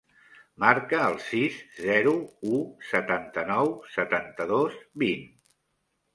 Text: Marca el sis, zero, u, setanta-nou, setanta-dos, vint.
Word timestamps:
Marca 0.61 1.01
el 1.09 1.17
sis, 1.25 1.59
zero, 1.83 2.13
u, 2.57 2.63
setanta-nou, 2.89 3.71
setanta-dos, 3.99 4.81
vint. 5.07 5.25